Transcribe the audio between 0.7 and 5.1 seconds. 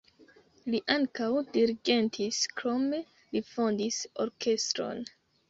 Li ankaŭ dirigentis, krome li fondis orkestron.